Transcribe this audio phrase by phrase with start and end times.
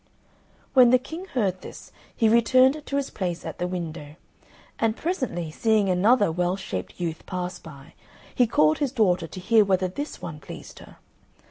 [0.73, 4.15] When the King heard this he returned to his place at the window,
[4.79, 7.93] and presently, seeing another well shaped youth pass by,
[8.33, 10.97] he called his daughter to hear whether this one pleased her.